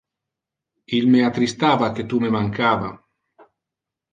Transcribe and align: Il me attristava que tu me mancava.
Il 0.99 1.05
me 1.11 1.21
attristava 1.27 1.91
que 1.99 2.07
tu 2.15 2.23
me 2.25 2.33
mancava. 2.39 2.91